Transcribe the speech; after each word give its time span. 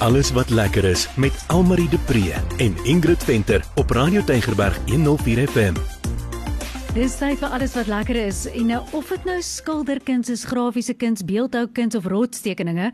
Alles 0.00 0.32
wat 0.32 0.50
lekker 0.50 0.84
is 0.84 1.08
met 1.16 1.44
Almarie 1.46 1.88
de 1.88 1.98
Pre 1.98 2.34
en 2.56 2.84
Ingrid 2.84 3.24
Venter 3.24 3.64
op 3.74 3.90
Radio 3.90 4.24
Tygerberg 4.24 4.78
104 4.86 5.48
FM. 5.48 5.74
Dis 6.94 7.18
tyd 7.20 7.36
vir 7.42 7.52
alles 7.52 7.74
wat 7.76 7.86
lekker 7.86 8.16
is 8.16 8.46
en 8.48 8.70
nou 8.72 8.78
of 8.96 9.12
dit 9.12 9.28
nou 9.28 9.36
skilderkuns 9.44 10.32
is, 10.32 10.46
grafiese 10.48 10.96
kuns, 10.96 11.20
beeldhoukuns 11.24 11.94
of 11.94 12.08
rotstekeninge, 12.08 12.88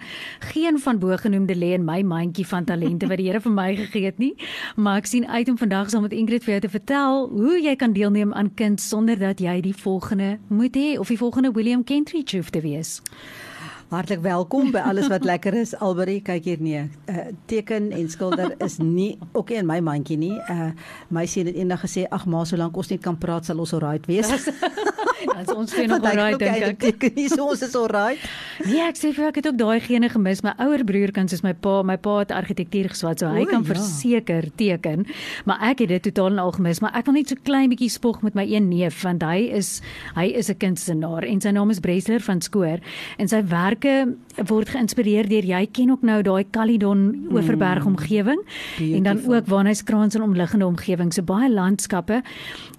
geen 0.51 0.83
van 0.83 0.99
bogenoemde 0.99 1.55
lê 1.55 1.71
in 1.79 1.87
my 1.87 2.03
mandjie 2.03 2.47
van 2.47 2.67
talente 2.67 3.07
wat 3.07 3.23
die 3.23 3.31
Here 3.31 3.41
vir 3.41 3.55
my 3.55 3.71
gegee 3.79 4.11
het 4.11 4.19
nie. 4.19 4.35
Maar 4.75 5.05
ek 5.05 5.07
sien 5.15 5.31
uit 5.31 5.49
om 5.49 5.63
vandag 5.63 5.95
saam 5.95 6.09
met 6.11 6.13
Ingrid 6.13 6.43
vir 6.43 6.59
jou 6.59 6.61
te 6.67 6.75
vertel 6.75 7.29
hoe 7.31 7.63
jy 7.63 7.79
kan 7.79 7.95
deelneem 7.95 8.35
aan 8.35 8.51
kuns 8.59 8.89
sonder 8.91 9.19
dat 9.19 9.39
jy 9.39 9.61
die 9.63 9.79
volgende 9.79 10.41
moet 10.51 10.75
hê 10.75 10.99
of 10.99 11.15
die 11.15 11.23
volgende 11.23 11.55
William 11.55 11.87
Kentridge 11.87 12.43
hoef 12.43 12.51
te 12.51 12.67
wees. 12.67 12.99
Hartlik 13.87 14.19
welkom 14.21 14.73
by 14.75 14.81
alles 14.83 15.07
wat 15.07 15.23
lekker 15.25 15.55
is. 15.55 15.71
Alberie, 15.79 16.19
kyk 16.27 16.49
hier 16.49 16.59
nee. 16.59 16.81
Uh 17.07 17.29
teken 17.47 17.93
en 17.95 18.09
skilder 18.11 18.57
is 18.59 18.81
nie 18.83 19.13
ook 19.31 19.53
in 19.55 19.67
my 19.67 19.79
mandjie 19.79 20.19
nie. 20.19 20.35
Uh 20.51 20.73
my 21.09 21.23
seun 21.31 21.47
het 21.47 21.55
eendag 21.55 21.87
gesê, 21.87 22.03
"Ag 22.11 22.27
ma, 22.27 22.45
solank 22.45 22.77
ons 22.77 22.91
net 22.91 23.01
kan 23.01 23.19
praat, 23.19 23.47
sal 23.47 23.63
ons 23.63 23.73
alright 23.73 24.07
wees." 24.07 24.27
Ons 25.39 25.53
ons 25.55 25.75
sien 25.75 25.89
nog 25.91 26.05
alright 26.05 26.39
dink 26.39 26.65
ek. 26.71 26.79
Teken 26.81 27.17
nie 27.17 27.29
so 27.29 27.49
ons 27.51 27.63
is 27.63 27.75
alright. 27.79 28.21
Nee, 28.65 28.83
ek 28.87 28.99
sê 28.99 29.13
vir 29.17 29.29
ek 29.29 29.41
het 29.41 29.49
ook 29.51 29.59
daai 29.61 29.81
gene 29.85 30.09
gemis. 30.13 30.43
My 30.47 30.55
ouer 30.63 30.85
broer 30.87 31.13
kan 31.17 31.29
soos 31.29 31.43
my 31.45 31.53
pa, 31.53 31.83
my 31.87 31.97
pa 32.01 32.19
het 32.23 32.35
argitektuur 32.35 32.91
geswat, 32.95 33.21
so 33.21 33.31
hy 33.33 33.45
O, 33.47 33.51
kan 33.51 33.65
ja. 33.65 33.75
verseker 33.75 34.49
teken, 34.57 35.07
maar 35.49 35.63
ek 35.71 35.85
het 35.85 35.93
dit 35.95 36.07
totaal 36.09 36.37
en 36.37 36.43
al 36.43 36.55
gemis, 36.57 36.81
maar 36.85 36.95
ek 36.99 37.09
wil 37.09 37.19
net 37.19 37.33
so 37.33 37.41
klein 37.47 37.71
bietjie 37.73 37.91
spog 37.93 38.23
met 38.27 38.37
my 38.39 38.47
een 38.49 38.69
neef 38.71 39.03
want 39.05 39.25
hy 39.27 39.49
is 39.57 39.81
hy 40.17 40.27
is 40.33 40.51
'n 40.51 40.59
kunstenaar 40.59 41.25
en 41.25 41.41
sy 41.41 41.51
naam 41.51 41.71
is 41.71 41.81
Bresler 41.81 42.21
van 42.21 42.41
Skoor 42.41 42.81
en 43.19 43.29
sy 43.29 43.43
werke 43.43 44.17
word 44.49 44.69
geïnspireer 44.69 45.29
deur 45.29 45.45
jy 45.45 45.67
ken 45.73 45.91
ook 45.91 46.03
nou 46.03 46.23
daai 46.23 46.45
Caledon 46.51 47.29
Oeverberg 47.31 47.87
omgewing 47.87 48.41
en 48.81 49.03
dan 49.03 49.21
ook 49.27 49.47
Waarnyskrans 49.47 50.15
en 50.15 50.23
omliggende 50.23 50.67
omgewing, 50.67 51.13
so 51.13 51.23
baie 51.23 51.53
landskappe. 51.53 52.23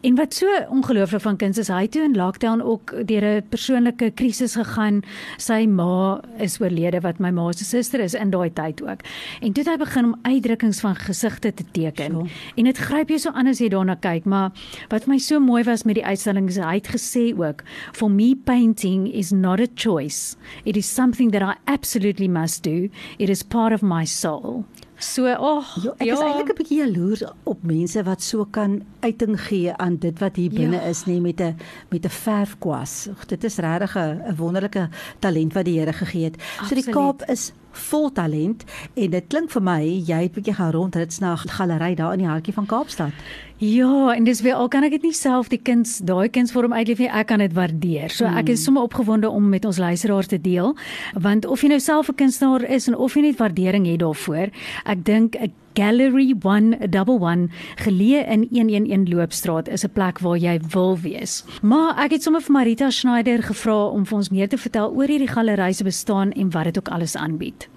En 0.02 0.16
wat 0.16 0.34
so 0.34 0.48
ongelooflik 0.70 1.22
van 1.22 1.38
kuns 1.38 1.58
is, 1.58 1.68
hy 1.68 1.88
toe 1.88 2.04
in 2.04 2.16
lockdown 2.38 2.62
ook 2.62 2.94
deur 3.06 3.24
'n 3.24 3.48
persoonlike 3.50 4.12
krisis 4.12 4.56
gegaan. 4.56 5.02
Sy 5.38 5.66
ma 5.66 6.22
is 6.38 6.60
oorlede 6.62 7.02
wat 7.02 7.20
my 7.20 7.32
ma 7.32 7.52
se 7.52 7.64
suster 7.64 8.00
is 8.00 8.14
in 8.14 8.30
daai 8.30 8.54
tyd 8.54 8.82
ook. 8.82 9.02
En 9.42 9.54
toe 9.54 9.64
het 9.64 9.68
hy 9.68 9.78
begin 9.78 10.06
om 10.06 10.20
uitdrukkings 10.22 10.80
van 10.80 10.96
gesigte 10.96 11.54
te 11.54 11.64
teken. 11.72 12.12
Sure. 12.12 12.30
En 12.56 12.64
dit 12.64 12.78
gryp 12.78 13.08
jou 13.10 13.20
so 13.20 13.32
aan 13.32 13.48
as 13.48 13.60
jy 13.60 13.70
daarna 13.70 13.96
kyk, 13.96 14.26
maar 14.26 14.52
wat 14.90 15.08
my 15.08 15.18
so 15.18 15.40
mooi 15.40 15.64
was 15.64 15.84
met 15.84 15.96
die 15.96 16.06
uitstalling 16.06 16.48
is 16.48 16.58
hy 16.58 16.76
het 16.76 16.88
gesê 16.88 17.34
ook, 17.38 17.64
"For 17.92 18.12
me 18.12 18.36
painting 18.36 19.14
is 19.14 19.32
not 19.32 19.60
a 19.60 19.68
choice. 19.76 20.36
It 20.64 20.78
is 20.78 20.94
something 20.94 21.32
that 21.32 21.42
I 21.42 21.72
absolutely 21.72 22.28
must 22.28 22.64
do. 22.64 22.90
It 23.18 23.30
is 23.30 23.44
part 23.44 23.74
of 23.74 23.82
my 23.82 24.06
soul." 24.06 24.66
So, 25.00 25.28
oh, 25.30 25.62
Ja, 25.84 25.92
ek 26.00 26.08
is 26.08 26.20
eintlik 26.26 26.50
'n 26.50 26.58
bietjie 26.58 26.78
jaloers 26.82 27.22
op 27.46 27.64
mense 27.64 28.02
wat 28.04 28.22
so 28.22 28.46
kan 28.50 28.82
uiting 29.02 29.38
gee 29.42 29.74
aan 29.74 29.98
dit 29.98 30.20
wat 30.20 30.36
hier 30.36 30.50
binne 30.50 30.76
Ja. 30.82 30.90
is, 30.90 31.04
nê, 31.06 31.22
met 31.22 31.40
'n 31.42 31.56
met 31.92 32.06
'n 32.06 32.10
verfkwas. 32.10 33.08
Ag, 33.12 33.26
Dit 33.26 33.44
is 33.44 33.58
regtig 33.58 33.96
'n 33.96 34.36
wonderlike 34.38 34.90
talent 35.20 35.54
wat 35.54 35.66
die 35.66 35.80
Here 35.80 35.94
gegee 35.94 36.24
het. 36.24 36.36
So 36.68 36.74
die 36.76 36.84
Absoluut. 36.84 36.92
Kaap 36.96 37.30
is 37.30 37.52
vol 37.78 38.12
talent 38.12 38.64
en 38.96 39.10
dit 39.12 39.28
klink 39.28 39.52
vir 39.54 39.62
my 39.62 39.82
jy 39.84 40.22
het 40.26 40.34
bietjie 40.34 40.56
gaan 40.58 40.72
rondrits 40.72 41.20
na 41.20 41.34
'n 41.34 41.50
galery 41.58 41.96
daar 41.96 42.14
in 42.14 42.20
die 42.20 42.28
hartjie 42.28 42.54
van 42.54 42.66
Kaapstad. 42.66 43.14
Ja, 43.58 44.14
en 44.14 44.24
dis 44.24 44.42
weer 44.42 44.54
al 44.54 44.68
kan 44.68 44.84
ek 44.84 44.92
dit 44.92 45.02
nie 45.02 45.14
self 45.14 45.48
die 45.50 45.58
kuns, 45.58 45.98
daai 46.06 46.30
kunsvorm 46.30 46.74
uitleef 46.74 47.00
nie, 47.02 47.10
ek 47.10 47.28
kan 47.28 47.40
dit 47.40 47.54
waardeer. 47.58 48.12
So 48.14 48.26
ek 48.26 48.52
is 48.54 48.64
sommer 48.64 48.84
opgewonde 48.86 49.30
om 49.30 49.50
met 49.50 49.66
ons 49.66 49.80
luisteraars 49.82 50.28
te 50.28 50.38
deel, 50.42 50.76
want 51.18 51.46
of 51.46 51.62
jy 51.62 51.70
nou 51.70 51.80
self 51.80 52.10
'n 52.10 52.16
kunstenaar 52.16 52.64
is 52.70 52.88
en 52.88 52.96
of 52.96 53.16
jy 53.16 53.22
net 53.22 53.40
waardering 53.40 53.88
het 53.88 54.00
daarvoor, 54.00 54.50
ek 54.86 55.04
dink 55.06 55.36
'n 55.36 55.54
Gallery 55.74 56.34
111 56.42 57.50
geleë 57.76 58.26
in 58.28 58.48
111 58.50 59.10
Loopstraat 59.10 59.68
is 59.68 59.84
'n 59.86 59.94
plek 59.94 60.20
waar 60.20 60.38
jy 60.38 60.60
wil 60.74 60.98
wees. 60.98 61.44
Maar 61.62 61.98
ek 61.98 62.12
het 62.12 62.24
sommer 62.24 62.42
vir 62.42 62.52
Marita 62.52 62.90
Schneider 62.90 63.44
gevra 63.44 63.88
om 63.88 64.06
vir 64.06 64.18
ons 64.18 64.30
meer 64.30 64.50
te 64.50 64.58
vertel 64.58 64.94
oor 64.94 65.08
hierdie 65.08 65.34
galery 65.34 65.72
se 65.72 65.84
bestaan 65.84 66.32
en 66.32 66.52
wat 66.52 66.64
dit 66.64 66.78
ook 66.78 66.90
alles 66.90 67.16
aanbied. 67.16 67.70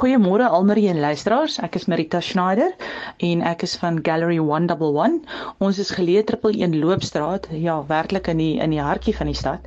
Goeiemôre 0.00 0.46
almarie 0.48 0.88
en 0.88 1.00
luisteraars. 1.00 1.58
Ek 1.64 1.74
is 1.74 1.86
Marita 1.90 2.20
Schneider 2.20 2.72
en 3.18 3.42
ek 3.42 3.62
is 3.66 3.76
van 3.80 3.98
Gallery 4.02 4.38
111. 4.38 5.20
Ons 5.58 5.78
is 5.82 5.90
geleë 5.96 6.24
111 6.30 6.78
Loopstraat, 6.80 7.48
ja, 7.52 7.76
werklik 7.86 8.26
in 8.32 8.38
die 8.40 8.58
in 8.60 8.70
die 8.74 8.80
hartjie 8.80 9.14
van 9.16 9.26
die 9.30 9.36
stad. 9.36 9.60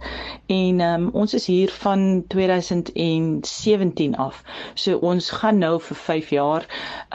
En 0.53 0.82
um, 0.82 1.09
ons 1.14 1.34
is 1.34 1.46
hier 1.46 1.72
van 1.84 2.24
2017 2.34 4.16
af. 4.16 4.44
So 4.76 4.98
ons 4.98 5.30
gaan 5.42 5.58
nou 5.64 5.80
vir 5.82 5.98
5 6.06 6.30
jaar 6.36 6.66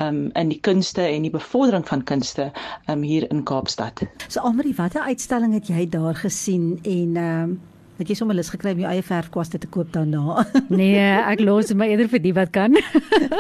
um, 0.00 0.31
in 0.34 0.49
die 0.53 0.61
kunste 0.61 1.03
en 1.06 1.22
die 1.27 1.34
bevordering 1.34 1.87
van 1.88 2.05
kunste 2.05 2.50
um, 2.87 3.03
hier 3.03 3.28
in 3.31 3.43
Kaapstad. 3.44 4.05
So 4.28 4.41
Almarie, 4.41 4.75
watter 4.78 5.03
uitstalling 5.09 5.53
het 5.59 5.69
jy 5.72 5.88
daar 5.88 6.15
gesien 6.15 6.78
en 6.84 7.17
um, 7.17 7.61
het 7.98 8.09
jy 8.09 8.14
sommer 8.19 8.36
lus 8.38 8.50
gekry 8.53 8.72
om 8.75 8.82
jou 8.82 8.91
eie 8.91 9.03
verfkwaste 9.03 9.59
te 9.59 9.70
koop 9.70 9.92
daarna? 9.92 10.44
Nee, 10.78 11.00
ek 11.00 11.41
los 11.41 11.70
dit 11.70 11.76
maar 11.78 11.88
eerder 11.91 12.09
vir 12.10 12.20
die 12.22 12.32
wat 12.36 12.53
kan. 12.54 12.76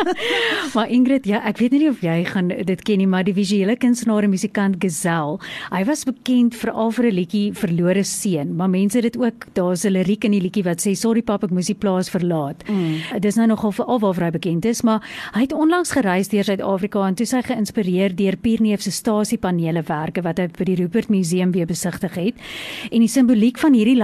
maar 0.74 0.90
Ingrid, 0.90 1.26
ja, 1.28 1.42
ek 1.46 1.60
weet 1.62 1.76
nie 1.76 1.88
of 1.90 2.00
jy 2.02 2.16
gaan 2.26 2.48
dit 2.50 2.82
ken 2.86 2.98
nie, 3.02 3.06
maar 3.06 3.26
die 3.26 3.34
visuele 3.36 3.76
kunstenaar 3.78 4.26
en 4.26 4.32
musikant 4.32 4.78
Gazelle, 4.82 5.38
hy 5.70 5.82
was 5.88 6.04
bekend 6.08 6.56
veral 6.58 6.90
vir 6.96 7.10
'n 7.10 7.14
liedjie 7.14 7.44
Verlore 7.54 8.04
Seun, 8.04 8.56
maar 8.56 8.70
mense 8.70 9.00
dit 9.00 9.16
ook, 9.18 9.46
daar's 9.54 9.84
'n 9.84 9.92
liriek 9.92 10.24
in 10.24 10.32
die 10.32 10.42
liedjie 10.42 10.64
wat 10.64 10.82
sê 10.82 10.94
sorry 10.96 11.22
pap, 11.22 11.44
ek 11.44 11.50
moes 11.50 11.66
die 11.66 11.78
plaas 11.78 12.10
verlaat. 12.10 12.64
Mm. 12.68 13.20
Dis 13.20 13.36
nou 13.36 13.46
nogal 13.46 13.72
vir 13.72 13.86
alwaar 13.86 14.24
hy 14.24 14.30
bekend 14.30 14.64
is, 14.64 14.82
maar 14.82 15.02
hy 15.34 15.40
het 15.46 15.52
onlangs 15.52 15.92
gereis 15.92 16.28
deur 16.28 16.44
Suid-Afrika 16.44 17.06
en 17.06 17.14
toe 17.14 17.26
sy 17.26 17.42
geïnspireer 17.42 18.14
deur 18.16 18.36
Pierneef 18.36 18.82
se 18.82 18.90
stasiepanele 18.90 19.82
werke 19.88 20.22
wat 20.22 20.38
hy 20.38 20.48
by 20.48 20.64
die 20.64 20.76
Rupert 20.80 21.08
Museum 21.12 21.52
weer 21.52 21.66
besigtig 21.66 22.14
het. 22.14 22.34
En 22.90 23.00
die 23.04 23.10
simboliek 23.10 23.58
van 23.58 23.76
hierdie 23.76 23.96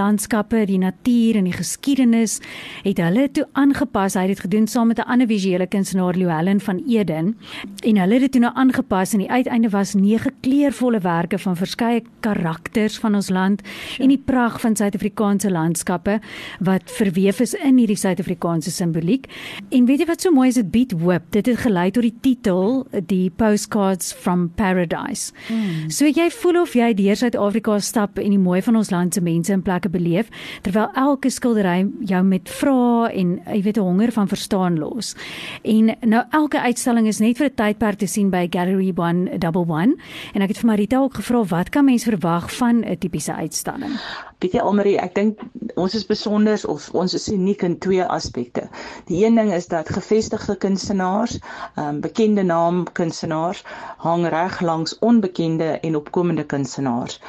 landskappe, 0.45 0.65
die 0.65 0.77
natuur 0.77 1.37
en 1.39 1.45
die 1.45 1.53
geskiedenis 1.53 2.39
het 2.83 2.99
hulle 2.99 3.29
toe 3.31 3.45
aangepas. 3.53 4.15
Hy 4.15 4.25
het 4.27 4.35
dit 4.35 4.43
gedoen 4.45 4.67
saam 4.67 4.87
met 4.87 4.99
'n 4.99 5.07
ander 5.07 5.27
visuele 5.27 5.67
kunstenaar, 5.67 6.15
Louwelen 6.15 6.59
van 6.59 6.83
Eden. 6.87 7.37
En 7.83 7.97
hulle 7.97 8.13
het 8.13 8.21
dit 8.21 8.31
toe 8.31 8.41
nou 8.41 8.53
aangepas 8.55 9.13
en 9.13 9.19
die 9.19 9.29
uiteinde 9.29 9.69
was 9.69 9.93
nege 9.93 10.31
kleurvolle 10.41 10.99
werke 10.99 11.37
van 11.37 11.55
verskeie 11.55 12.03
karakters 12.19 12.97
van 12.97 13.15
ons 13.15 13.29
land 13.29 13.61
sure. 13.65 14.03
en 14.03 14.09
die 14.09 14.21
pragt 14.25 14.61
van 14.61 14.75
Suid-Afrikaanse 14.75 15.51
landskappe 15.51 16.19
wat 16.59 16.81
verweef 16.85 17.39
is 17.39 17.53
in 17.53 17.77
hierdie 17.77 17.95
Suid-Afrikaanse 17.95 18.71
simboliek. 18.71 19.27
En 19.69 19.85
weet 19.85 19.99
jy 19.99 20.05
wat 20.05 20.21
so 20.21 20.31
mooi 20.31 20.47
is, 20.47 20.55
dit 20.55 20.71
bied 20.71 20.91
hoop. 20.91 21.21
Dit 21.29 21.45
het 21.45 21.57
gelei 21.57 21.91
tot 21.91 22.03
die 22.03 22.17
titel, 22.21 22.87
die 23.05 23.29
Postcards 23.29 24.13
from 24.13 24.49
Paradise. 24.55 25.33
Mm. 25.49 25.89
So 25.89 26.05
jy 26.05 26.29
voel 26.29 26.61
of 26.61 26.73
jy 26.73 26.93
deur 26.93 27.15
Suid-Afrika 27.15 27.79
stap 27.79 28.19
en 28.19 28.29
die 28.29 28.39
mooi 28.39 28.61
van 28.61 28.75
ons 28.75 28.89
land 28.89 29.13
se 29.13 29.21
mense 29.21 29.53
en 29.53 29.61
plekke 29.61 29.89
beleef, 29.89 30.29
terwyl 30.61 30.89
elke 30.93 31.29
skildery 31.29 31.85
jou 32.05 32.23
met 32.23 32.49
vrae 32.49 33.11
en 33.13 33.39
jy 33.45 33.61
weet 33.61 33.77
'n 33.77 33.81
honger 33.81 34.11
van 34.11 34.27
verstaan 34.27 34.79
los. 34.79 35.15
En 35.63 35.95
nou 36.01 36.23
elke 36.29 36.59
uitstalling 36.59 37.07
is 37.07 37.19
net 37.19 37.37
vir 37.37 37.47
'n 37.47 37.55
tydperk 37.55 37.97
te 37.97 38.07
sien 38.07 38.29
by 38.29 38.47
Gallery 38.49 38.91
111 38.95 39.95
en 40.33 40.41
ek 40.41 40.47
het 40.47 40.57
vir 40.57 40.65
Marita 40.65 40.97
ook 40.97 41.13
gevra 41.13 41.43
wat 41.43 41.69
kan 41.69 41.85
mens 41.85 42.03
verwag 42.03 42.51
van 42.51 42.83
'n 42.85 42.97
tipiese 42.97 43.33
uitstalling? 43.33 43.99
Weet 44.43 44.51
jy 44.57 44.59
Almarie, 44.59 44.97
ek 44.99 45.13
dink 45.15 45.39
ons 45.79 45.93
is 45.95 46.03
besonder 46.07 46.59
of 46.71 46.89
ons 46.95 47.13
is 47.15 47.27
uniek 47.31 47.61
in 47.63 47.77
twee 47.79 48.03
aspekte. 48.03 48.65
Die 49.07 49.21
een 49.23 49.37
ding 49.39 49.51
is 49.55 49.67
dat 49.71 49.89
gevestigde 49.95 50.57
kunstenaars, 50.59 51.37
um, 51.79 52.01
bekende 52.03 52.43
naam 52.43 52.83
kunstenaars 52.99 53.63
hang 54.03 54.25
reg 54.33 54.59
langs 54.61 54.97
onbekende 54.99 55.69
en 55.87 55.95
opkomende 55.95 56.43
kunstenaars 56.51 57.19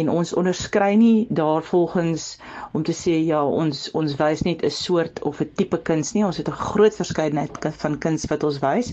en 0.00 0.08
ons 0.10 0.32
onderskei 0.40 0.96
nie 0.96 1.26
daarvolgens 1.30 2.26
om 2.72 2.82
te 2.82 2.96
sê 2.96 3.18
ja, 3.26 3.42
ons 3.44 3.84
ons 3.92 4.16
wys 4.18 4.42
net 4.48 4.64
'n 4.64 4.70
soort 4.70 5.22
of 5.22 5.40
'n 5.40 5.50
tipe 5.60 5.78
kuns 5.78 6.14
nie. 6.14 6.24
Ons 6.24 6.40
het 6.40 6.48
'n 6.48 6.60
groot 6.72 6.94
verskeidenheid 6.96 7.52
van 7.84 7.98
kuns 7.98 8.24
wat 8.32 8.44
ons 8.44 8.58
wys 8.64 8.92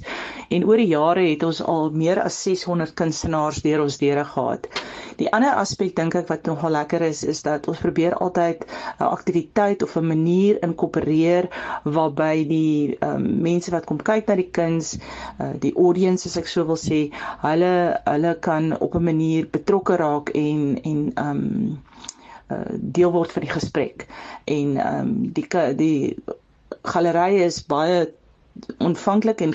en 0.49 0.65
oor 0.67 0.77
die 0.77 0.91
jare 0.91 1.23
het 1.29 1.43
ons 1.43 1.61
al 1.63 1.89
meer 1.91 2.21
as 2.21 2.43
600 2.43 2.93
kunstenaars 2.93 3.61
deur 3.61 3.81
ons 3.81 3.97
deure 3.97 4.25
gehad. 4.25 4.67
Die 5.17 5.31
ander 5.33 5.55
aspek 5.55 5.95
dink 5.95 6.15
ek 6.15 6.27
wat 6.27 6.45
nogal 6.45 6.71
lekker 6.71 7.01
is 7.01 7.23
is 7.23 7.41
dat 7.41 7.60
ons 7.67 7.81
probeer 7.83 8.15
altyd 8.15 8.65
'n 8.99 9.03
aktiwiteit 9.03 9.83
of 9.83 9.95
'n 9.95 10.07
manier 10.07 10.57
inkorporeer 10.63 11.49
waarby 11.83 12.47
die 12.47 12.97
um, 12.99 13.41
mense 13.41 13.71
wat 13.71 13.85
kom 13.85 13.97
kyk 13.97 14.27
na 14.27 14.35
die 14.35 14.49
kuns, 14.51 14.97
uh, 15.39 15.53
die 15.59 15.73
audience 15.75 16.25
as 16.27 16.37
ek 16.37 16.47
so 16.47 16.65
wil 16.65 16.79
sê, 16.79 17.09
hulle 17.41 17.73
hulle 18.05 18.33
kan 18.39 18.77
op 18.79 18.95
'n 18.95 19.03
manier 19.03 19.47
betrokke 19.51 19.95
raak 19.95 20.29
en 20.29 20.79
en 20.83 21.11
um 21.27 21.43
uh, 22.51 22.71
deel 22.77 23.11
word 23.11 23.31
van 23.31 23.43
die 23.47 23.55
gesprek. 23.57 24.07
En 24.45 24.77
um 24.87 25.31
die 25.33 25.47
die 25.75 26.17
galery 26.83 27.41
is 27.45 27.61
baie 27.65 28.07
ontvanklik 28.77 29.41
en 29.41 29.53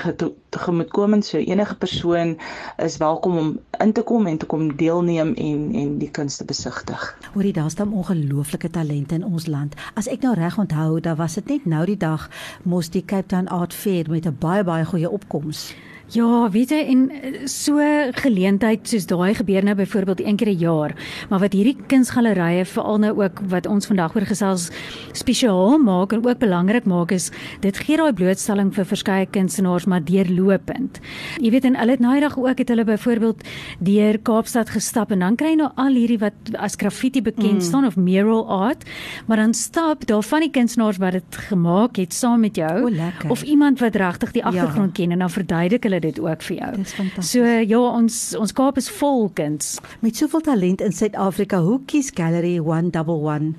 gemoedkomend 0.50 1.25
so 1.25 1.38
enige 1.38 1.76
persoon 1.76 2.38
is 2.76 2.96
welkom 2.96 3.38
om 3.38 3.58
in 3.78 3.93
te 3.93 4.02
kom 4.02 4.26
en 4.26 4.38
te 4.38 4.46
kom 4.46 4.76
deelneem 4.76 5.34
en 5.34 5.75
en 5.75 5.98
die 5.98 6.10
kunste 6.10 6.44
besigtig. 6.44 7.19
Hoorie 7.32 7.52
daar 7.52 7.70
staan 7.70 7.93
ongelooflike 7.93 8.70
talente 8.70 9.14
in 9.14 9.25
ons 9.25 9.46
land. 9.46 9.75
As 9.94 10.08
ek 10.08 10.22
nou 10.22 10.34
reg 10.34 10.58
onthou, 10.58 11.00
dan 11.00 11.16
was 11.16 11.34
dit 11.34 11.46
net 11.46 11.64
nou 11.64 11.84
die 11.87 11.96
dag 11.96 12.31
mos 12.62 12.90
die 12.90 13.04
Cape 13.04 13.26
Town 13.26 13.48
Art 13.48 13.75
Fair 13.75 14.10
met 14.10 14.26
'n 14.26 14.37
baie 14.38 14.64
baie 14.64 14.84
goeie 14.84 15.10
opkoms. 15.10 15.75
Ja, 16.14 16.47
weet 16.55 16.70
jy 16.70 16.79
en 16.87 17.00
eh, 17.11 17.47
so 17.50 17.82
geleentheid 18.14 18.87
soos 18.87 19.08
daai 19.11 19.35
gebeur 19.35 19.64
nou 19.67 19.75
byvoorbeeld 19.75 20.20
een 20.23 20.37
keer 20.37 20.49
'n 20.49 20.58
jaar, 20.58 20.93
maar 21.29 21.41
wat 21.41 21.53
hierdie 21.53 21.76
kunsgalerye 21.87 22.64
veral 22.64 22.99
nou 22.99 23.23
ook 23.23 23.41
wat 23.49 23.67
ons 23.67 23.87
vandag 23.87 24.14
oor 24.14 24.26
gesels 24.26 24.70
spesiaal 25.12 25.79
maak 25.79 26.12
en 26.12 26.23
ook 26.26 26.38
belangrik 26.38 26.85
maak 26.85 27.11
is 27.11 27.31
dit 27.61 27.76
gee 27.79 27.97
daai 27.97 28.12
blootstelling 28.12 28.75
vir 28.75 28.85
verskeie 28.85 29.26
kunstenaars 29.26 29.87
maar 29.87 30.05
deurlopend. 30.05 31.00
Jy 31.41 31.50
weet 31.50 31.64
en 31.64 31.76
hulle 31.76 31.91
het 31.91 32.00
eendag 32.00 32.38
ook 32.38 32.59
het 32.59 32.69
hulle 32.69 32.85
byvoorbeeld 32.85 33.43
deur 33.79 34.19
Kaapstad 34.19 34.70
gestap 34.70 35.11
en 35.11 35.19
dan 35.19 35.37
kry 35.37 35.49
jy 35.49 35.56
nou 35.56 35.70
al 35.75 35.94
hierdie 35.94 36.19
wat 36.19 36.35
as 36.55 36.75
graffiti 36.76 37.23
bekend 37.23 37.52
mm. 37.52 37.61
staan 37.61 37.87
of 37.87 37.97
mural 37.97 38.47
art, 38.49 38.85
maar 39.26 39.37
dan 39.37 39.55
stap 39.55 40.06
daar 40.06 40.23
van 40.23 40.41
die 40.41 40.50
kunstenaars 40.50 40.97
wat 40.97 41.12
dit 41.12 41.37
gemaak 41.50 41.97
het 41.97 42.14
saam 42.14 42.41
met 42.41 42.56
jou 42.56 42.91
o, 42.91 43.29
of 43.29 43.43
iemand 43.43 43.81
wat 43.81 43.94
regtig 43.94 44.32
die 44.32 44.44
agtergrond 44.44 44.97
ja. 44.97 45.02
ken 45.02 45.12
en 45.12 45.19
dan 45.19 45.31
verduidelik 45.31 45.82
hulle 45.82 45.95
hulle 45.96 46.04
dit 46.04 46.20
ook 46.22 46.43
vir 46.48 46.56
jou. 46.56 46.70
Dis 46.81 46.94
fantasties. 46.96 47.32
So 47.32 47.44
ja, 47.44 47.81
ons 47.81 48.19
ons 48.38 48.56
Kaap 48.56 48.81
is 48.81 48.90
vol 49.00 49.28
kuns. 49.37 49.76
Met 50.04 50.16
soveel 50.16 50.44
talent 50.46 50.84
in 50.84 50.93
Suid-Afrika, 50.93 51.60
hoe 51.64 51.81
kies 51.90 52.12
Gallery 52.14 52.56
111 52.56 53.54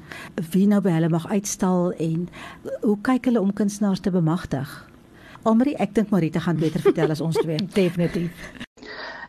wie 0.53 0.67
nou 0.69 0.81
by 0.81 0.93
hulle 0.97 1.09
mag 1.13 1.27
uitstal 1.31 1.91
en 1.97 2.29
hoe 2.85 2.97
kyk 3.01 3.31
hulle 3.31 3.41
om 3.41 3.53
kunstenaars 3.53 4.05
te 4.05 4.13
bemagtig? 4.13 4.69
Almarie, 5.47 5.77
ek 5.79 5.93
dink 5.95 6.09
Marita 6.11 6.43
gaan 6.43 6.59
beter 6.59 6.83
vertel 6.83 7.13
as 7.13 7.23
ons 7.23 7.37
twee. 7.39 7.59
Definitief. 7.81 8.66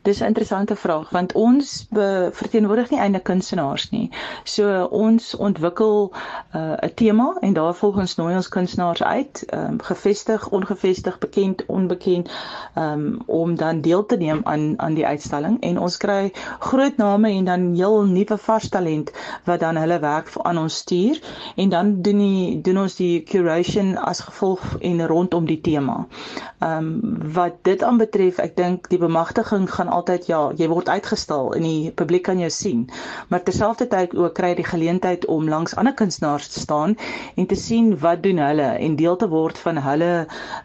Dis 0.09 0.21
'n 0.21 0.25
interessante 0.25 0.77
vraag 0.77 1.11
want 1.11 1.33
ons 1.37 1.87
verteenwoordig 2.33 2.91
nie 2.91 2.99
eintlik 2.99 3.23
kunstenaars 3.29 3.91
nie. 3.91 4.11
So 4.45 4.85
ons 4.85 5.35
ontwikkel 5.37 6.13
uh, 6.13 6.61
'n 6.61 6.85
uh, 6.85 6.91
tema 6.95 7.37
en 7.41 7.53
daar 7.53 7.75
volgens 7.75 8.15
nooi 8.17 8.35
ons 8.35 8.49
kunstenaars 8.49 9.03
uit, 9.03 9.43
um, 9.55 9.83
gevestig, 9.83 10.49
ongevestig, 10.49 11.19
bekend, 11.19 11.67
onbekend, 11.67 12.31
um, 12.75 13.21
om 13.27 13.55
dan 13.57 13.81
deel 13.81 14.07
te 14.07 14.17
neem 14.17 14.41
aan 14.45 14.79
aan 14.81 14.95
die 14.95 15.07
uitstalling 15.07 15.61
en 15.61 15.79
ons 15.79 15.97
kry 15.97 16.33
groot 16.59 16.97
name 16.97 17.29
en 17.29 17.45
dan 17.45 17.75
heel 17.75 18.05
nuwe 18.05 18.39
vars 18.39 18.69
talent 18.69 19.13
wat 19.45 19.61
dan 19.61 19.77
hulle 19.77 19.99
werk 19.99 20.33
aan 20.43 20.59
ons 20.59 20.77
stuur 20.77 21.21
en 21.57 21.69
dan 21.69 22.03
doen 22.03 22.19
die 22.19 22.61
doen 22.61 22.79
ons 22.79 22.97
die 22.97 23.23
curation 23.23 23.97
as 23.97 24.21
gevolg 24.21 24.77
en 24.81 25.07
rondom 25.07 25.45
die 25.45 25.61
tema. 25.61 26.07
Ehm 26.59 26.77
um, 26.79 27.17
wat 27.33 27.61
dit 27.63 27.83
aanbetref, 27.83 28.39
ek 28.39 28.57
dink 28.57 28.89
die 28.89 28.99
bemagtiging 28.99 29.69
gaan 29.71 29.89
altyd 29.99 30.29
ja, 30.31 30.41
jy 30.57 30.69
word 30.71 30.89
uitgestal 30.89 31.53
en 31.57 31.67
die 31.67 31.91
publiek 31.91 32.25
kan 32.29 32.41
jou 32.43 32.51
sien. 32.53 32.87
Maar 33.29 33.43
terselfdertyd 33.47 34.15
ook 34.17 34.35
kry 34.39 34.53
jy 34.53 34.59
die 34.63 34.69
geleentheid 34.69 35.27
om 35.31 35.49
langs 35.51 35.75
ander 35.79 35.95
kunstenaars 35.95 36.49
te 36.53 36.61
staan 36.61 36.97
en 37.37 37.47
te 37.47 37.59
sien 37.59 37.93
wat 38.03 38.23
doen 38.23 38.41
hulle 38.43 38.69
en 38.79 38.97
deel 38.99 39.17
te 39.21 39.29
word 39.29 39.59
van 39.65 39.81
hulle 39.85 40.13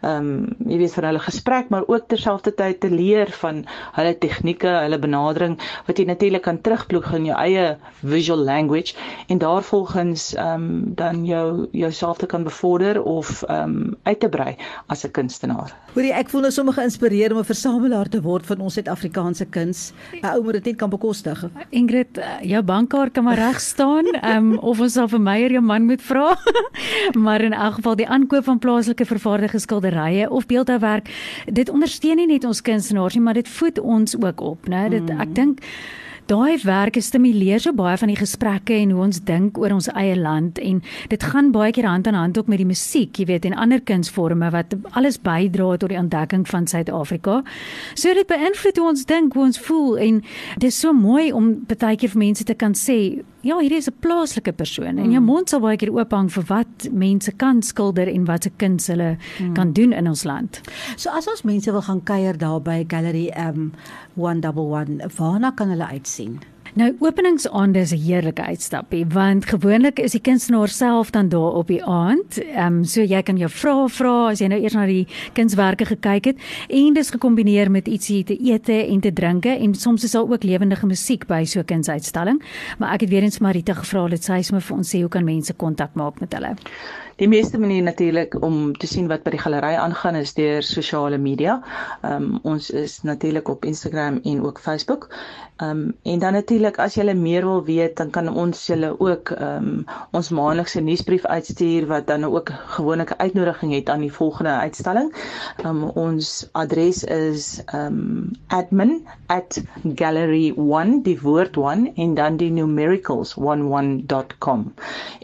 ehm 0.02 0.30
um, 0.30 0.32
jy 0.64 0.78
weet 0.80 0.94
van 0.96 1.04
hulle 1.08 1.20
gesprek, 1.20 1.68
maar 1.70 1.86
ook 1.86 2.08
terselfdertyd 2.08 2.80
te 2.80 2.90
leer 2.90 3.30
van 3.40 3.64
hulle 3.96 4.14
tegnieke, 4.18 4.70
hulle 4.84 4.98
benadering 4.98 5.58
wat 5.86 5.98
jy 5.98 6.06
natuurlik 6.08 6.44
kan 6.46 6.60
terugploeg 6.64 7.10
in 7.18 7.28
jou 7.30 7.38
eie 7.38 7.66
visual 8.02 8.40
language 8.40 8.94
en 9.28 9.38
daarvolgens 9.42 10.32
ehm 10.34 10.68
um, 10.68 10.94
dan 10.94 11.24
jou 11.26 11.66
jouself 11.72 12.18
te 12.18 12.26
kan 12.26 12.44
bevorder 12.44 13.02
of 13.02 13.42
ehm 13.42 13.76
um, 13.76 13.96
uit 14.02 14.20
te 14.20 14.28
brei 14.28 14.56
as 14.86 15.04
'n 15.04 15.10
kunstenaar. 15.10 15.74
Hoorie, 15.94 16.12
ek 16.12 16.30
voel 16.30 16.40
nou 16.40 16.52
sommer 16.52 16.74
geïnspireerd 16.74 17.32
om 17.32 17.38
'n 17.38 17.44
versamelaar 17.44 18.08
te 18.08 18.20
word 18.22 18.46
van 18.46 18.60
ons 18.60 18.74
Suid-Afrika 18.74 19.13
Suid-Afrikaanse 19.14 19.46
kuns 19.50 19.92
'n 20.22 20.26
ou 20.26 20.42
moet 20.42 20.52
dit 20.52 20.64
net 20.64 20.76
kan 20.76 20.90
bekostig. 20.90 21.44
Ingrid, 21.70 22.18
eh, 22.18 22.40
jou 22.42 22.62
bankkaart 22.62 23.12
kan 23.12 23.24
maar 23.24 23.36
reg 23.36 23.60
staan, 23.60 24.04
um, 24.22 24.58
of 24.58 24.80
ons 24.80 24.92
sal 24.92 25.08
vir 25.08 25.20
Meyer 25.20 25.50
jou 25.50 25.62
man 25.62 25.86
moet 25.86 26.02
vra. 26.02 26.36
maar 27.24 27.40
in 27.40 27.52
elk 27.52 27.74
geval 27.74 27.96
die 27.96 28.08
aankoop 28.08 28.44
van 28.44 28.58
plaaslike 28.58 29.04
vervaardigde 29.04 29.58
skilderye 29.58 30.30
of 30.30 30.46
beeldhouwerk, 30.46 31.08
dit 31.46 31.68
ondersteun 31.68 32.16
nie 32.16 32.26
net 32.26 32.44
ons 32.44 32.60
kunstenaars 32.60 33.14
nie, 33.14 33.22
maar 33.22 33.34
dit 33.34 33.48
voed 33.48 33.78
ons 33.78 34.16
ook 34.16 34.40
op, 34.40 34.68
né? 34.68 34.88
Dit 34.88 35.10
ek 35.10 35.28
mm. 35.28 35.34
dink 35.34 35.60
daai 36.30 36.56
werk 36.64 36.96
stimuleer 37.00 37.60
so 37.60 37.72
baie 37.76 37.96
van 38.00 38.08
die 38.08 38.18
gesprekke 38.18 38.74
en 38.78 38.94
hoe 38.94 39.02
ons 39.04 39.20
dink 39.28 39.58
oor 39.60 39.74
ons 39.76 39.90
eie 39.92 40.16
land 40.16 40.58
en 40.62 40.80
dit 41.12 41.26
gaan 41.32 41.50
baie 41.52 41.72
keer 41.74 41.88
hand 41.88 42.08
aan 42.08 42.16
hand 42.18 42.38
ook 42.38 42.48
met 42.48 42.62
die 42.62 42.68
musiek, 42.68 43.18
jy 43.18 43.26
weet, 43.28 43.44
en 43.44 43.56
ander 43.60 43.82
kunsforme 43.84 44.48
wat 44.54 44.72
alles 44.92 45.20
bydra 45.20 45.74
tot 45.76 45.92
die 45.92 46.00
ontdekking 46.00 46.46
van 46.48 46.68
Suid-Afrika. 46.70 47.42
So 47.94 48.14
dit 48.16 48.28
beïnvloed 48.30 48.80
hoe 48.80 48.88
ons 48.88 49.04
dink, 49.04 49.36
hoe 49.36 49.44
ons 49.50 49.60
voel 49.68 50.00
en 50.08 50.24
dit 50.56 50.70
is 50.70 50.80
so 50.80 50.96
mooi 50.96 51.30
om 51.32 51.54
baie 51.68 51.96
keer 52.00 52.12
vir 52.14 52.24
mense 52.24 52.48
te 52.48 52.56
kan 52.56 52.76
sê, 52.78 52.98
ja, 53.44 53.58
hier 53.60 53.72
is 53.76 53.88
'n 53.88 53.96
plaaslike 54.00 54.52
persoon 54.52 54.98
en 54.98 55.10
jou 55.10 55.20
mm. 55.20 55.24
mond 55.24 55.48
sal 55.48 55.60
baie 55.60 55.76
keer 55.76 55.92
oop 55.92 56.10
hang 56.10 56.30
vir 56.32 56.44
wat 56.48 56.88
mense 56.92 57.32
kan 57.36 57.62
skilder 57.62 58.08
en 58.08 58.24
wat 58.24 58.42
se 58.42 58.50
kuns 58.56 58.86
hulle 58.86 59.16
mm. 59.40 59.54
kan 59.54 59.72
doen 59.72 59.92
in 59.92 60.08
ons 60.08 60.24
land. 60.24 60.60
So 60.96 61.10
as 61.10 61.28
ons 61.28 61.42
mense 61.42 61.70
wil 61.70 61.82
gaan 61.82 62.00
kuier 62.02 62.38
daar 62.38 62.60
by 62.60 62.84
Gallery 62.88 63.28
um 63.36 63.72
111, 64.16 65.18
waarna 65.18 65.50
kan 65.54 65.68
hulle 65.68 65.84
uitsien? 66.14 66.40
Nou 66.74 66.96
openingsaande 66.98 67.78
is 67.78 67.92
'n 67.92 68.02
heerlike 68.02 68.42
uitstappie 68.42 69.06
want 69.06 69.46
gewoonlik 69.46 69.98
is 69.98 70.10
die 70.10 70.20
kunstenaar 70.20 70.68
self 70.68 71.10
dan 71.10 71.28
daar 71.28 71.52
op 71.54 71.66
die 71.66 71.84
aand. 71.84 72.42
Ehm 72.42 72.66
um, 72.66 72.84
so 72.84 73.00
jy 73.00 73.22
kan 73.22 73.36
jou 73.36 73.50
vra 73.50 73.88
vra 73.88 74.28
as 74.30 74.38
jy 74.38 74.46
nou 74.46 74.60
eers 74.60 74.74
na 74.74 74.86
die 74.86 75.06
kunswerke 75.32 75.84
gekyk 75.84 76.24
het 76.24 76.36
en 76.68 76.94
dis 76.94 77.10
gekombineer 77.10 77.70
met 77.70 77.86
ietsie 77.86 78.24
te 78.24 78.36
ete 78.36 78.86
en 78.86 79.00
te 79.00 79.12
drinke 79.12 79.48
en 79.48 79.74
soms 79.74 80.04
is 80.04 80.10
daar 80.10 80.30
ook 80.30 80.42
lewendige 80.42 80.86
musiek 80.86 81.26
by 81.26 81.44
so 81.44 81.60
'n 81.60 81.64
kunsuitstalling. 81.64 82.42
Maar 82.78 82.94
ek 82.94 83.00
het 83.00 83.10
weer 83.10 83.22
eens 83.22 83.38
Marita 83.38 83.74
gevra 83.74 84.08
dat 84.08 84.24
sy 84.24 84.42
sommer 84.42 84.62
vir 84.62 84.76
ons 84.76 84.94
sê 84.94 85.00
hoe 85.00 85.08
kan 85.08 85.24
mense 85.24 85.52
kontak 85.52 85.94
maak 85.94 86.20
met 86.20 86.32
hulle. 86.32 86.54
Die 87.16 87.28
meeste 87.28 87.58
manier 87.58 87.82
natuurlik 87.82 88.42
om 88.42 88.76
te 88.76 88.86
sien 88.90 89.06
wat 89.06 89.22
by 89.22 89.30
die 89.36 89.38
galery 89.38 89.76
aangaan 89.78 90.16
is 90.18 90.32
deur 90.34 90.62
sosiale 90.66 91.18
media. 91.22 91.60
Ehm 92.02 92.24
um, 92.24 92.38
ons 92.54 92.70
is 92.70 93.02
natuurlik 93.06 93.48
op 93.52 93.64
Instagram 93.64 94.18
en 94.24 94.42
ook 94.42 94.58
Facebook. 94.64 95.06
Ehm 95.62 95.70
um, 95.70 95.94
en 96.02 96.18
dan 96.18 96.32
natuurlik 96.32 96.78
as 96.82 96.94
jy 96.98 97.12
meer 97.14 97.46
wil 97.46 97.64
weet, 97.64 97.96
dan 97.96 98.10
kan 98.10 98.28
ons 98.28 98.66
julle 98.66 98.96
ook 98.98 99.30
ehm 99.30 99.68
um, 99.68 99.84
ons 100.10 100.28
maandelikse 100.34 100.80
nuusbrief 100.80 101.24
uitstuur 101.24 101.86
wat 101.86 102.06
dan 102.10 102.24
ook 102.24 102.50
gewoonlik 102.74 103.10
'n 103.14 103.20
uitnodiging 103.22 103.72
het 103.74 103.88
aan 103.88 104.00
die 104.00 104.12
volgende 104.12 104.50
uitstalling. 104.50 105.14
Ehm 105.62 105.82
um, 105.84 105.90
ons 105.94 106.48
adres 106.52 107.04
is 107.04 107.62
ehm 107.66 107.86
um, 107.86 108.30
admin@gallery1 108.48 111.02
die 111.02 111.20
woord 111.20 111.56
1 111.56 111.94
en 111.94 112.14
dan 112.14 112.36
die 112.36 112.50
numericals11.com. 112.52 114.74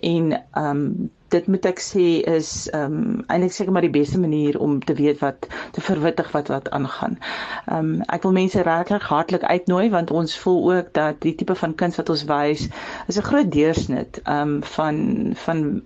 En 0.00 0.32
ehm 0.52 0.76
um, 0.76 1.10
dit 1.30 1.46
moet 1.46 1.66
ek 1.70 1.80
sê 1.84 2.06
is 2.36 2.50
ehm 2.74 2.96
um, 2.98 3.24
eintlik 3.30 3.54
seker 3.54 3.72
maar 3.72 3.86
die 3.86 3.94
beste 3.94 4.20
manier 4.20 4.58
om 4.60 4.78
te 4.84 4.94
weet 4.98 5.20
wat 5.22 5.46
te 5.76 5.80
verwittig 5.80 6.30
wat 6.34 6.48
wat 6.52 6.70
aangaan. 6.70 7.18
Ehm 7.66 7.78
um, 7.78 8.02
ek 8.16 8.26
wil 8.26 8.36
mense 8.36 8.62
regtig 8.66 9.08
hartlik 9.08 9.44
uitnooi 9.44 9.90
want 9.90 10.10
ons 10.10 10.38
voel 10.38 10.60
ook 10.74 10.92
dat 10.98 11.20
die 11.26 11.34
tipe 11.34 11.54
van 11.54 11.74
kuns 11.74 11.96
wat 12.00 12.10
ons 12.10 12.26
wys 12.30 12.68
is 13.06 13.18
'n 13.18 13.28
groot 13.30 13.52
deursnit 13.52 14.20
ehm 14.24 14.56
um, 14.56 14.62
van 14.76 14.96
van 15.46 15.82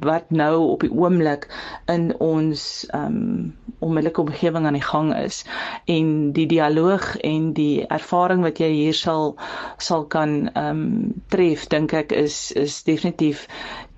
wat 0.00 0.30
nou 0.30 0.56
op 0.72 0.80
die 0.80 0.92
oomblik 0.92 1.48
in 1.86 2.10
ons 2.18 2.86
ehm 2.90 3.20
um, 3.20 3.54
onmiddellike 3.78 4.20
omgewing 4.20 4.66
aan 4.66 4.78
die 4.78 4.82
gang 4.82 5.14
is 5.16 5.44
en 5.84 6.32
die 6.32 6.46
dialoog 6.46 7.16
en 7.16 7.52
die 7.52 7.86
ervaring 7.86 8.42
wat 8.42 8.58
jy 8.58 8.70
hier 8.72 8.94
sal 8.94 9.36
sal 9.76 10.06
kan 10.16 10.50
ehm 10.52 10.82
um, 10.82 11.12
tref 11.28 11.66
dink 11.68 11.92
ek 11.92 12.12
is 12.12 12.52
is 12.52 12.82
definitief 12.82 13.46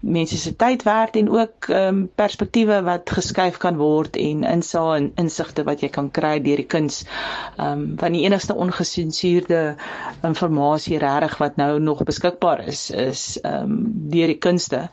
mense 0.00 0.36
se 0.38 0.56
tyd 0.56 0.82
werd 0.82 1.16
en 1.16 1.30
ook 1.30 1.68
ehm 1.68 1.86
um, 1.86 2.10
perspektiewe 2.14 2.82
wat 2.82 3.10
geskuif 3.10 3.56
kan 3.56 3.76
word 3.76 4.16
en 4.16 4.44
insae 4.44 4.96
en 4.96 5.12
insigte 5.14 5.64
wat 5.66 5.80
jy 5.82 5.88
kan 5.88 6.10
kry 6.10 6.38
deur 6.42 6.56
die 6.62 6.66
kuns. 6.66 7.04
Ehm 7.56 7.72
um, 7.72 7.96
want 7.98 8.14
die 8.14 8.22
enigste 8.22 8.54
ongesensureerde 8.54 9.74
inligting 10.22 11.00
regtig 11.02 11.38
wat 11.38 11.56
nou 11.56 11.80
nog 11.80 12.02
beskikbaar 12.02 12.66
is 12.66 12.90
is 12.90 13.40
ehm 13.42 13.62
um, 13.62 13.92
deur 14.10 14.26
die 14.26 14.38
kunste. 14.38 14.88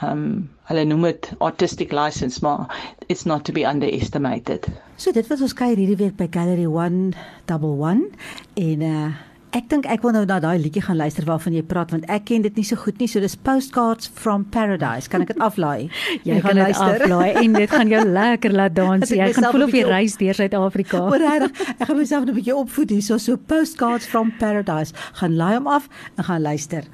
Ehm 0.00 0.10
um, 0.10 0.50
hulle 0.66 0.84
noem 0.84 1.02
dit 1.02 1.30
artistic 1.38 1.92
license 1.92 2.40
maar 2.42 2.66
it's 3.06 3.24
not 3.24 3.44
to 3.44 3.52
be 3.52 3.62
underestimated. 3.62 4.66
So 4.96 5.12
dit 5.12 5.26
was 5.26 5.40
ons 5.40 5.54
kuier 5.54 5.76
hierdie 5.76 5.96
week 5.96 6.16
by 6.16 6.26
Gallery 6.30 6.64
111 6.64 8.10
en 8.54 8.80
uh 8.82 9.08
Ek 9.56 9.70
dink 9.70 9.86
ek 9.88 10.02
wil 10.04 10.12
nou 10.12 10.26
na 10.28 10.36
daai 10.36 10.58
liedjie 10.60 10.82
gaan 10.84 10.98
luister 11.00 11.24
waarvan 11.24 11.54
jy 11.56 11.62
praat 11.64 11.92
want 11.94 12.04
ek 12.12 12.26
ken 12.28 12.42
dit 12.44 12.58
nie 12.58 12.64
so 12.66 12.76
goed 12.76 12.98
nie. 13.00 13.06
So 13.08 13.22
dis 13.24 13.38
Postcards 13.40 14.04
from 14.12 14.42
Paradise. 14.52 15.08
Kan 15.08 15.22
ek 15.24 15.30
dit 15.30 15.38
aflaai? 15.40 15.86
jy 16.28 16.42
gaan 16.44 16.58
dit 16.60 16.80
aflaai 16.84 17.38
en 17.40 17.54
dit 17.56 17.70
gaan 17.72 17.88
jou 17.88 18.02
lekker 18.04 18.52
laat 18.52 18.74
dans. 18.76 19.00
Jy 19.00 19.28
gaan 19.32 19.46
voel 19.54 19.64
of 19.64 19.72
jy 19.72 19.84
reis 19.88 20.18
deur 20.20 20.36
Suid-Afrika. 20.36 21.00
Regtig, 21.22 21.62
ek 21.72 21.88
gaan 21.88 21.96
myself 21.96 22.26
'n 22.26 22.36
bietjie 22.36 22.56
opvoed 22.56 22.92
hierso. 22.92 23.16
So 23.22 23.40
Postcards 23.40 24.04
from 24.10 24.34
Paradise. 24.42 24.92
Gaan 25.22 25.38
laai 25.40 25.54
hom 25.56 25.70
af 25.72 25.88
en 26.18 26.28
gaan 26.28 26.44
luister. 26.44 26.84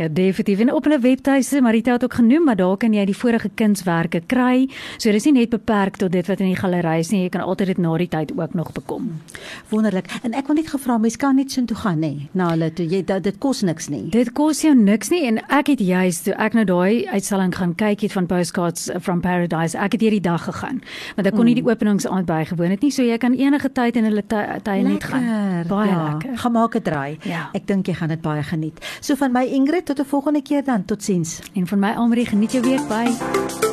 Ja, 0.00 0.10
definitief. 0.10 0.64
En 0.66 0.74
op 0.74 0.90
hulle 0.90 0.98
webtuiste, 0.98 1.62
Marita 1.62 1.94
het 2.00 2.08
ook 2.08 2.18
genoem, 2.18 2.50
maar 2.50 2.58
daar 2.58 2.76
kan 2.82 2.98
jy 2.98 3.06
die 3.06 3.16
vorige 3.16 3.52
kunswerke 3.54 4.24
kry. 4.26 4.66
So 4.98 5.14
dis 5.14 5.28
nie 5.30 5.36
net 5.38 5.54
beperk 5.54 6.02
tot 6.02 6.10
dit 6.18 6.26
wat 6.26 6.42
in 6.42 6.50
die 6.50 6.58
galery 6.58 6.98
is 6.98 7.14
nie, 7.14 7.28
jy 7.28 7.30
kan 7.38 7.46
altyd 7.46 7.76
dit 7.76 7.78
na 7.78 7.94
die 8.02 8.10
tyd 8.10 8.34
ook 8.34 8.58
nog 8.58 8.74
bekom. 8.74 9.22
Wonderlik. 9.70 10.10
En 10.26 10.34
ek 10.34 10.50
wil 10.50 10.58
net 10.58 10.74
gevra, 10.74 10.98
mens 10.98 11.14
kan 11.16 11.38
net 11.38 11.54
so 11.54 11.62
toe 11.62 11.78
gaan 11.78 12.07
nê, 12.08 12.28
na 12.34 12.48
hulle 12.50 12.70
toe. 12.72 12.86
Jy 12.86 13.02
dit, 13.04 13.22
dit 13.22 13.38
kos 13.38 13.62
niks 13.62 13.88
nie. 13.88 14.08
Dit 14.10 14.32
kos 14.32 14.62
jou 14.62 14.74
niks 14.74 15.10
nie 15.10 15.26
en 15.28 15.38
ek 15.48 15.66
het 15.74 15.80
juist 15.80 16.24
toe 16.24 16.34
ek 16.38 16.54
nou 16.54 16.64
daai 16.64 17.06
uitstalling 17.06 17.54
gaan 17.54 17.74
kyk 17.74 18.00
het 18.00 18.12
van 18.12 18.26
Postcards 18.26 18.90
from 19.00 19.20
Paradise, 19.20 19.76
ek 19.78 19.92
het 19.92 20.00
hierdie 20.00 20.20
dag 20.20 20.44
gegaan. 20.44 20.80
Want 21.16 21.26
ek 21.26 21.34
kon 21.34 21.44
nie 21.44 21.54
die 21.54 21.64
openingsaand 21.66 22.26
bygewoon 22.26 22.70
het 22.70 22.82
nie, 22.82 22.90
so 22.90 23.02
jy 23.02 23.18
kan 23.18 23.34
enige 23.34 23.68
tyd 23.72 23.96
in 23.96 24.04
hulle 24.04 24.22
ty- 24.26 24.60
tye 24.62 24.82
net 24.82 25.04
gaan. 25.04 25.24
Baie 25.68 25.90
ja, 25.90 26.12
lekker. 26.12 26.36
Gaan 26.38 26.52
maak 26.52 26.74
'n 26.76 26.82
draai. 26.82 27.18
Ja. 27.24 27.50
Ek 27.54 27.66
dink 27.66 27.86
jy 27.86 27.94
gaan 27.94 28.08
dit 28.08 28.20
baie 28.22 28.42
geniet. 28.42 28.78
So 29.00 29.14
van 29.16 29.32
my 29.32 29.44
Ingrid 29.44 29.86
tot 29.86 29.98
'n 30.00 30.04
volgende 30.04 30.42
keer 30.42 30.64
dan. 30.64 30.84
Totsiens. 30.84 31.40
En 31.54 31.66
van 31.66 31.78
my 31.78 31.92
Almarie 31.96 32.26
geniet 32.26 32.52
jou 32.52 32.62
week 32.62 32.88
by. 32.88 33.67